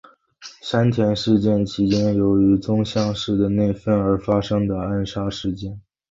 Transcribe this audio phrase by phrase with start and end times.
[0.63, 5.79] 山田事件其间由于宗像氏的内纷而发生的暗杀事件。